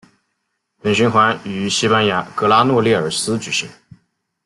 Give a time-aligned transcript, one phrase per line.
[0.81, 3.69] 本循环于西班牙格拉诺列尔斯举行。